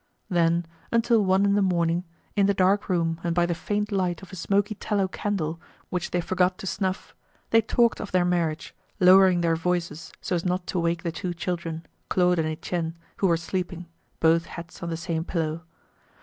[0.31, 2.05] Then until one in the morning,
[2.35, 6.09] in the dark room and by the faint light of a smoky tallow candle which
[6.09, 7.13] they forgot to snuff,
[7.51, 11.35] they talked of their marriage, lowering their voices so as not to wake the two
[11.35, 13.85] children, Claude and Etienne, who were sleeping,
[14.19, 15.61] both heads on the same pillow.